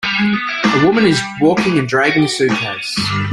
A 0.03 0.83
woman 0.83 1.05
is 1.05 1.21
walking 1.39 1.77
and 1.77 1.87
dragging 1.87 2.23
a 2.23 2.27
suitcase. 2.27 2.99